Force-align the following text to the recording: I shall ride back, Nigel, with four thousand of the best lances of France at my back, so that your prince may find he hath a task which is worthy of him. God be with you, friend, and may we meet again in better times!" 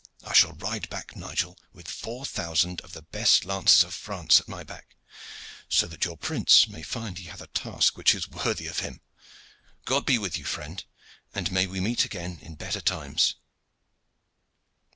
I 0.25 0.33
shall 0.33 0.53
ride 0.53 0.89
back, 0.89 1.15
Nigel, 1.15 1.59
with 1.73 1.87
four 1.87 2.25
thousand 2.25 2.81
of 2.81 2.93
the 2.93 3.03
best 3.03 3.45
lances 3.45 3.83
of 3.83 3.93
France 3.93 4.39
at 4.39 4.47
my 4.47 4.63
back, 4.63 4.95
so 5.69 5.85
that 5.85 6.05
your 6.05 6.17
prince 6.17 6.67
may 6.67 6.81
find 6.81 7.19
he 7.19 7.25
hath 7.25 7.39
a 7.39 7.45
task 7.45 7.97
which 7.99 8.15
is 8.15 8.27
worthy 8.27 8.65
of 8.65 8.79
him. 8.79 9.01
God 9.85 10.07
be 10.07 10.17
with 10.17 10.39
you, 10.39 10.43
friend, 10.43 10.83
and 11.35 11.51
may 11.51 11.67
we 11.67 11.79
meet 11.79 12.03
again 12.03 12.39
in 12.41 12.55
better 12.55 12.81
times!" 12.81 13.35